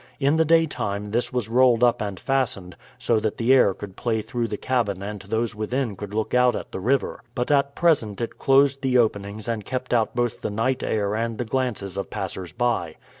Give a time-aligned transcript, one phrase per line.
[0.19, 4.23] In the daytime this was rolled up and fastened, so that the air could play
[4.23, 8.19] through the cabin and those within could look out at the river; but at present
[8.19, 12.09] it closed the openings and kept out both the night air and the glances of
[12.09, 12.95] passers by.